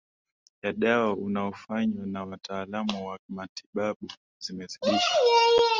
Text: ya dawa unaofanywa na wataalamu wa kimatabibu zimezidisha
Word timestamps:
ya 0.63 0.73
dawa 0.73 1.13
unaofanywa 1.15 2.05
na 2.05 2.23
wataalamu 2.25 3.07
wa 3.07 3.19
kimatabibu 3.27 4.11
zimezidisha 4.39 5.15